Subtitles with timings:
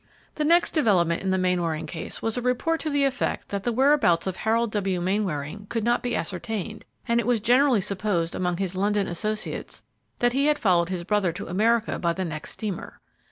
[0.33, 3.71] The next development in the Mainwaring case was a report to the effect that the
[3.71, 4.99] whereabouts of Harold W.
[4.99, 9.83] Mainwaring could not be ascertained, and it was generally supposed among his London associates
[10.17, 12.99] that he had followed his brother to America by the next steamer.